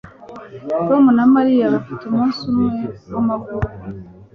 [0.89, 2.69] Tom na Mariya bafite umunsi umwe
[3.13, 3.69] wamavuko